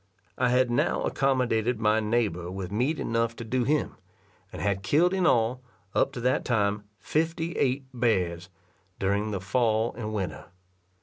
[0.35, 3.97] I had now accommodated my neighbour with meat enough to do him,
[4.51, 5.61] and had killed in all,
[5.93, 8.49] up to that time, fifty eight bears,
[8.97, 10.45] during the fall and winter.